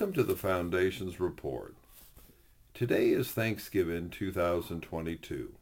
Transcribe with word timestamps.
Welcome 0.00 0.14
to 0.14 0.22
the 0.22 0.34
Foundation's 0.34 1.20
report. 1.20 1.74
Today 2.72 3.10
is 3.10 3.32
Thanksgiving 3.32 4.08
2022, 4.08 5.52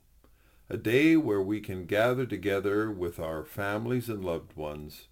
a 0.70 0.76
day 0.76 1.16
where 1.16 1.42
we 1.42 1.60
can 1.60 1.86
gather 1.86 2.24
together 2.24 2.88
with 2.88 3.18
our 3.18 3.42
families 3.42 4.08
and 4.08 4.24
loved 4.24 4.54
ones 4.54 5.08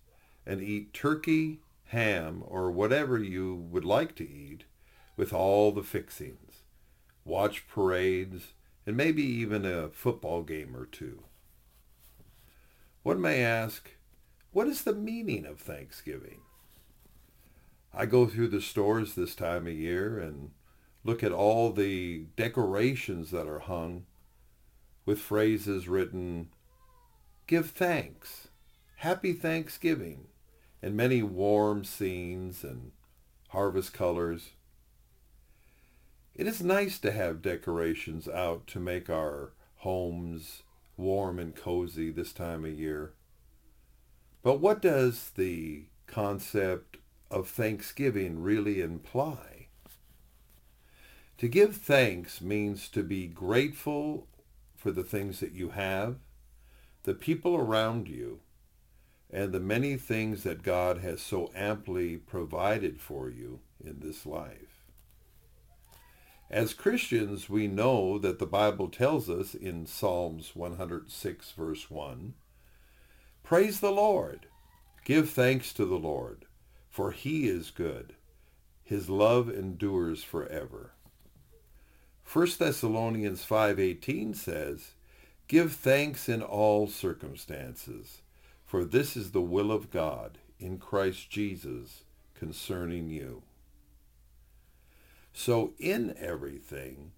and 0.47 0.63
eat 0.63 0.95
turkey, 0.95 1.59
ham, 1.87 2.45
or 2.47 2.71
whatever 2.71 3.19
you 3.19 3.53
would 3.53 3.85
like 3.85 4.15
to 4.15 4.31
eat 4.31 4.63
with 5.17 5.33
all 5.33 5.73
the 5.73 5.83
fixings, 5.83 6.63
watch 7.25 7.67
parades, 7.67 8.53
and 8.87 8.97
maybe 8.97 9.25
even 9.25 9.67
a 9.67 9.89
football 9.89 10.45
game 10.45 10.77
or 10.77 10.87
two. 10.87 11.25
One 13.03 13.21
may 13.21 13.43
ask, 13.43 13.91
what 14.53 14.69
is 14.69 14.85
the 14.85 14.95
meaning 14.95 15.47
of 15.47 15.59
Thanksgiving? 15.59 16.43
I 17.99 18.05
go 18.05 18.27
through 18.27 18.49
the 18.49 18.61
stores 18.61 19.15
this 19.15 19.35
time 19.35 19.67
of 19.67 19.73
year 19.73 20.19
and 20.19 20.51
look 21.03 21.25
at 21.25 21.33
all 21.33 21.73
the 21.73 22.27
decorations 22.37 23.31
that 23.31 23.47
are 23.47 23.61
hung 23.61 24.05
with 25.07 25.19
phrases 25.19 25.89
written, 25.89 26.51
give 27.47 27.71
thanks, 27.71 28.49
happy 28.97 29.33
Thanksgiving, 29.33 30.27
and 30.83 30.95
many 30.95 31.23
warm 31.23 31.85
scenes 31.85 32.63
and 32.63 32.93
harvest 33.49 33.95
colors. 33.95 34.51
It 36.35 36.47
is 36.47 36.63
nice 36.63 36.99
to 36.99 37.13
have 37.13 37.41
decorations 37.41 38.29
out 38.29 38.67
to 38.69 38.79
make 38.79 39.09
our 39.09 39.53
homes 39.77 40.65
warm 40.99 41.39
and 41.39 41.57
cozy 41.57 42.11
this 42.11 42.35
time 42.35 42.67
of 42.67 42.79
year. 42.79 43.15
But 44.43 44.61
what 44.61 44.83
does 44.83 45.31
the 45.35 45.85
concept 46.07 46.99
of 47.31 47.49
thanksgiving 47.49 48.43
really 48.43 48.81
imply? 48.81 49.69
To 51.39 51.49
give 51.49 51.77
thanks 51.77 52.41
means 52.41 52.89
to 52.89 53.03
be 53.03 53.27
grateful 53.27 54.27
for 54.75 54.91
the 54.91 55.05
things 55.05 55.41
that 55.41 55.53
you 55.53 55.71
have, 55.71 56.17
the 57.03 57.15
people 57.15 57.55
around 57.57 58.09
you, 58.09 58.41
and 59.31 59.53
the 59.53 59.61
many 59.61 59.97
things 59.97 60.45
that 60.45 60.63
God 60.63 60.99
has 60.99 61.21
so 61.21 61.51
amply 61.55 62.17
provided 62.17 63.01
for 63.01 63.29
you 63.29 63.61
in 63.85 64.01
this 64.01 64.25
life. 64.25 64.85
As 66.49 66.73
Christians, 66.73 67.51
we 67.51 67.67
know 67.67 68.19
that 68.19 68.39
the 68.39 68.47
Bible 68.47 68.89
tells 68.89 69.29
us 69.29 69.55
in 69.55 69.85
Psalms 69.85 70.53
106 70.55 71.51
verse 71.51 71.91
1, 71.91 72.35
Praise 73.43 73.81
the 73.81 73.91
Lord. 73.91 74.47
Give 75.05 75.29
thanks 75.29 75.73
to 75.75 75.85
the 75.85 75.99
Lord 75.99 76.46
for 76.97 77.11
he 77.11 77.47
is 77.47 77.71
good. 77.71 78.15
His 78.83 79.11
love 79.11 79.51
endures 79.51 80.25
forever. 80.25 80.95
1 82.25 82.59
Thessalonians 82.59 83.45
5:18 83.45 84.33
says, 84.33 84.95
"Give 85.47 85.75
thanks 85.75 86.27
in 86.27 86.41
all 86.41 86.87
circumstances, 86.87 88.23
for 88.65 88.83
this 88.83 89.15
is 89.15 89.33
the 89.33 89.43
will 89.43 89.71
of 89.71 89.91
God 89.91 90.39
in 90.59 90.79
Christ 90.79 91.29
Jesus 91.29 92.05
concerning 92.33 93.11
you." 93.11 93.43
So 95.35 95.75
in 95.79 96.17
everything 96.17 97.13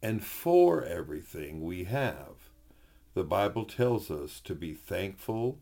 and 0.00 0.24
for 0.24 0.82
everything 0.82 1.60
we 1.60 1.84
have, 1.84 2.48
the 3.12 3.24
Bible 3.24 3.66
tells 3.66 4.10
us 4.10 4.40
to 4.40 4.54
be 4.54 4.72
thankful 4.72 5.60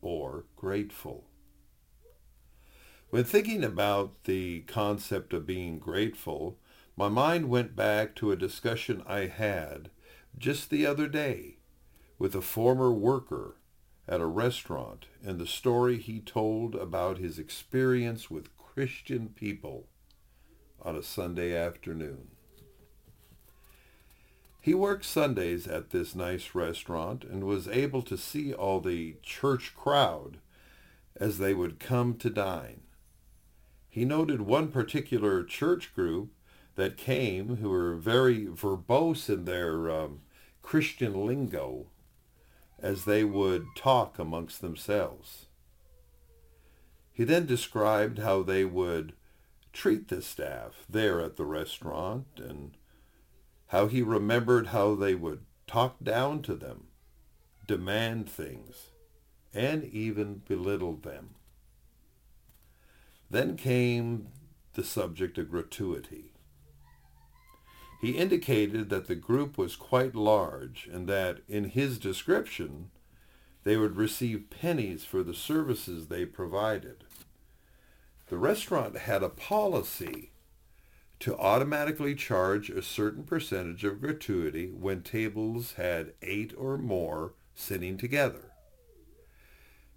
or 0.00 0.44
grateful. 0.54 1.28
When 3.10 3.22
thinking 3.22 3.62
about 3.62 4.24
the 4.24 4.62
concept 4.62 5.32
of 5.32 5.46
being 5.46 5.78
grateful, 5.78 6.58
my 6.96 7.08
mind 7.08 7.48
went 7.48 7.76
back 7.76 8.16
to 8.16 8.32
a 8.32 8.36
discussion 8.36 9.02
I 9.06 9.26
had 9.26 9.90
just 10.36 10.70
the 10.70 10.84
other 10.86 11.06
day 11.06 11.58
with 12.18 12.34
a 12.34 12.42
former 12.42 12.92
worker 12.92 13.58
at 14.08 14.20
a 14.20 14.26
restaurant 14.26 15.06
and 15.24 15.38
the 15.38 15.46
story 15.46 15.98
he 15.98 16.20
told 16.20 16.74
about 16.74 17.18
his 17.18 17.38
experience 17.38 18.28
with 18.28 18.56
Christian 18.56 19.28
people 19.28 19.86
on 20.82 20.96
a 20.96 21.02
Sunday 21.02 21.56
afternoon. 21.56 22.32
He 24.60 24.74
worked 24.74 25.04
Sundays 25.04 25.68
at 25.68 25.90
this 25.90 26.16
nice 26.16 26.56
restaurant 26.56 27.22
and 27.22 27.44
was 27.44 27.68
able 27.68 28.02
to 28.02 28.18
see 28.18 28.52
all 28.52 28.80
the 28.80 29.16
church 29.22 29.76
crowd 29.76 30.38
as 31.14 31.38
they 31.38 31.54
would 31.54 31.78
come 31.78 32.14
to 32.14 32.28
dine. 32.28 32.80
He 33.96 34.04
noted 34.04 34.42
one 34.42 34.68
particular 34.68 35.42
church 35.42 35.94
group 35.94 36.30
that 36.74 36.98
came 36.98 37.56
who 37.56 37.70
were 37.70 37.94
very 37.94 38.44
verbose 38.44 39.30
in 39.30 39.46
their 39.46 39.90
um, 39.90 40.20
Christian 40.60 41.24
lingo 41.26 41.86
as 42.78 43.06
they 43.06 43.24
would 43.24 43.64
talk 43.74 44.18
amongst 44.18 44.60
themselves. 44.60 45.46
He 47.10 47.24
then 47.24 47.46
described 47.46 48.18
how 48.18 48.42
they 48.42 48.66
would 48.66 49.14
treat 49.72 50.08
the 50.08 50.20
staff 50.20 50.84
there 50.90 51.22
at 51.22 51.38
the 51.38 51.46
restaurant 51.46 52.26
and 52.36 52.76
how 53.68 53.86
he 53.86 54.02
remembered 54.02 54.66
how 54.66 54.94
they 54.94 55.14
would 55.14 55.40
talk 55.66 55.96
down 56.02 56.42
to 56.42 56.54
them, 56.54 56.88
demand 57.66 58.28
things, 58.28 58.90
and 59.54 59.84
even 59.84 60.42
belittle 60.46 60.96
them. 60.96 61.30
Then 63.30 63.56
came 63.56 64.28
the 64.74 64.84
subject 64.84 65.38
of 65.38 65.50
gratuity. 65.50 66.32
He 68.00 68.12
indicated 68.12 68.90
that 68.90 69.06
the 69.06 69.14
group 69.14 69.56
was 69.56 69.74
quite 69.74 70.14
large 70.14 70.88
and 70.92 71.08
that, 71.08 71.40
in 71.48 71.64
his 71.64 71.98
description, 71.98 72.90
they 73.64 73.76
would 73.76 73.96
receive 73.96 74.50
pennies 74.50 75.04
for 75.04 75.22
the 75.22 75.34
services 75.34 76.06
they 76.06 76.24
provided. 76.24 77.04
The 78.28 78.38
restaurant 78.38 78.96
had 78.96 79.22
a 79.22 79.28
policy 79.28 80.32
to 81.20 81.36
automatically 81.36 82.14
charge 82.14 82.68
a 82.68 82.82
certain 82.82 83.24
percentage 83.24 83.82
of 83.84 84.00
gratuity 84.00 84.70
when 84.70 85.02
tables 85.02 85.72
had 85.72 86.12
eight 86.22 86.52
or 86.56 86.76
more 86.76 87.32
sitting 87.54 87.96
together. 87.96 88.52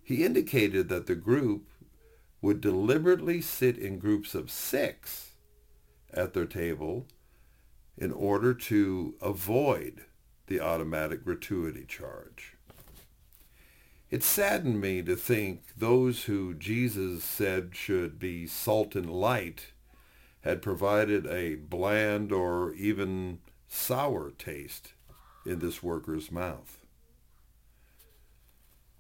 He 0.02 0.24
indicated 0.24 0.88
that 0.90 1.08
the 1.08 1.16
group 1.16 1.68
would 2.42 2.62
deliberately 2.62 3.42
sit 3.42 3.78
in 3.78 4.00
groups 4.00 4.34
of 4.34 4.50
six 4.50 5.32
at 6.14 6.34
their 6.34 6.46
table 6.46 7.06
in 7.98 8.12
order 8.12 8.54
to 8.54 9.16
avoid 9.22 10.06
the 10.48 10.60
automatic 10.60 11.24
gratuity 11.24 11.86
charge. 11.86 12.56
It 14.10 14.24
saddened 14.24 14.82
me 14.82 15.04
to 15.04 15.16
think 15.16 15.64
those 15.78 16.24
who 16.24 16.56
Jesus 16.56 17.24
said 17.24 17.76
should 17.76 18.18
be 18.18 18.48
salt 18.48 18.96
and 18.96 19.10
light 19.10 19.74
had 20.42 20.62
provided 20.62 21.28
a 21.28 21.56
bland 21.56 22.32
or 22.32 22.74
even 22.74 23.40
sour 23.68 24.32
taste 24.32 24.94
in 25.46 25.60
this 25.60 25.84
worker's 25.84 26.32
mouth. 26.32 26.80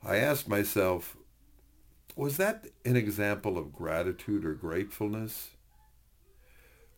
I 0.03 0.17
asked 0.17 0.47
myself, 0.47 1.17
was 2.19 2.35
that 2.35 2.65
an 2.83 2.97
example 2.97 3.57
of 3.57 3.71
gratitude 3.71 4.43
or 4.43 4.53
gratefulness? 4.53 5.51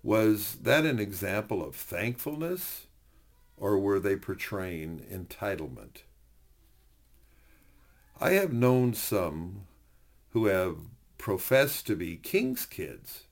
Was 0.02 0.56
that 0.64 0.84
an 0.84 0.98
example 0.98 1.64
of 1.64 1.76
thankfulness 1.76 2.88
or 3.56 3.78
were 3.78 4.00
they 4.00 4.16
portraying 4.16 5.06
entitlement? 5.12 5.98
I 8.20 8.32
have 8.32 8.52
known 8.52 8.96
some 8.96 9.68
who 10.32 10.48
have 10.48 10.78
professed 11.20 11.86
to 11.86 11.96
be 11.96 12.18
king's 12.18 12.66
kids, 12.66 13.26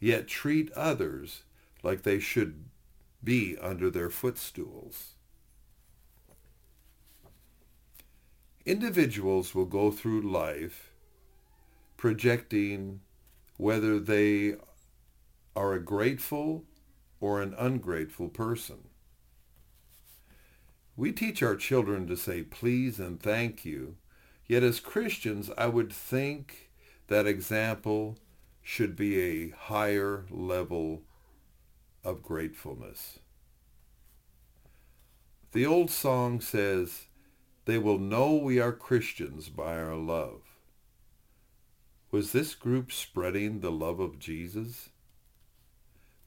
yet 0.00 0.26
treat 0.26 0.72
others 0.72 1.44
like 1.84 2.02
they 2.02 2.18
should 2.18 2.64
be 3.22 3.56
under 3.58 3.90
their 3.90 4.10
footstools. 4.10 5.12
Individuals 8.64 9.54
will 9.54 9.66
go 9.66 9.92
through 9.92 10.22
life 10.22 10.94
projecting 11.96 13.00
whether 13.56 13.98
they 13.98 14.54
are 15.54 15.72
a 15.72 15.82
grateful 15.82 16.64
or 17.20 17.40
an 17.40 17.54
ungrateful 17.58 18.28
person. 18.28 18.88
We 20.96 21.12
teach 21.12 21.42
our 21.42 21.56
children 21.56 22.06
to 22.08 22.16
say 22.16 22.42
please 22.42 22.98
and 22.98 23.20
thank 23.20 23.64
you, 23.64 23.96
yet 24.46 24.62
as 24.62 24.80
Christians 24.80 25.50
I 25.56 25.66
would 25.66 25.92
think 25.92 26.70
that 27.08 27.26
example 27.26 28.18
should 28.62 28.96
be 28.96 29.20
a 29.20 29.50
higher 29.50 30.24
level 30.30 31.02
of 32.02 32.22
gratefulness. 32.22 33.18
The 35.52 35.66
old 35.66 35.90
song 35.90 36.40
says, 36.40 37.06
they 37.64 37.78
will 37.78 37.98
know 37.98 38.34
we 38.34 38.60
are 38.60 38.72
Christians 38.72 39.48
by 39.48 39.76
our 39.78 39.94
love. 39.94 40.42
Was 42.10 42.32
this 42.32 42.54
group 42.54 42.92
spreading 42.92 43.60
the 43.60 43.72
love 43.72 44.00
of 44.00 44.18
Jesus? 44.18 44.90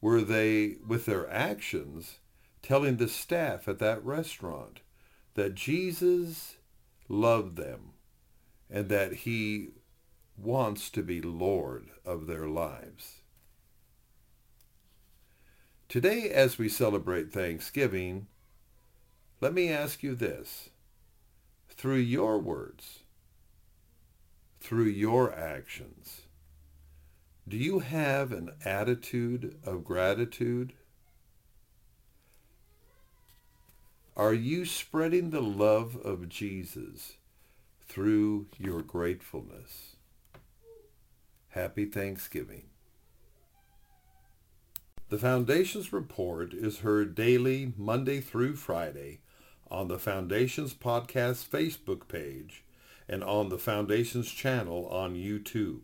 Were 0.01 0.21
they, 0.21 0.75
with 0.85 1.05
their 1.05 1.29
actions, 1.29 2.19
telling 2.61 2.97
the 2.97 3.07
staff 3.07 3.67
at 3.67 3.79
that 3.79 4.03
restaurant 4.03 4.81
that 5.35 5.55
Jesus 5.55 6.57
loved 7.07 7.55
them 7.55 7.93
and 8.69 8.89
that 8.89 9.13
he 9.13 9.69
wants 10.37 10.89
to 10.91 11.01
be 11.01 11.21
Lord 11.21 11.89
of 12.05 12.27
their 12.27 12.47
lives? 12.47 13.21
Today, 15.87 16.29
as 16.29 16.59
we 16.59 16.69
celebrate 16.69 17.31
Thanksgiving, 17.31 18.27
let 19.41 19.53
me 19.53 19.69
ask 19.69 20.03
you 20.03 20.13
this. 20.13 20.69
Through 21.69 21.95
your 21.95 22.37
words, 22.37 22.99
through 24.59 24.85
your 24.85 25.33
actions, 25.33 26.21
do 27.47 27.57
you 27.57 27.79
have 27.79 28.31
an 28.31 28.51
attitude 28.63 29.57
of 29.65 29.83
gratitude? 29.83 30.73
Are 34.15 34.33
you 34.33 34.65
spreading 34.65 35.29
the 35.29 35.41
love 35.41 35.95
of 36.03 36.29
Jesus 36.29 37.15
through 37.87 38.47
your 38.59 38.81
gratefulness? 38.81 39.95
Happy 41.49 41.85
Thanksgiving. 41.85 42.65
The 45.09 45.17
Foundation's 45.17 45.91
report 45.91 46.53
is 46.53 46.79
heard 46.79 47.15
daily, 47.15 47.73
Monday 47.75 48.19
through 48.21 48.57
Friday, 48.57 49.21
on 49.71 49.87
the 49.87 49.97
Foundation's 49.97 50.75
podcast 50.75 51.47
Facebook 51.47 52.07
page 52.07 52.63
and 53.09 53.23
on 53.23 53.49
the 53.49 53.57
Foundation's 53.57 54.31
channel 54.31 54.87
on 54.87 55.15
YouTube 55.15 55.81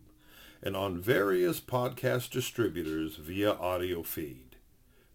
and 0.62 0.76
on 0.76 1.00
various 1.00 1.60
podcast 1.60 2.30
distributors 2.30 3.16
via 3.16 3.52
audio 3.52 4.02
feed. 4.02 4.56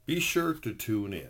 Be 0.06 0.20
sure 0.20 0.54
to 0.54 0.74
tune 0.74 1.14
in. 1.14 1.30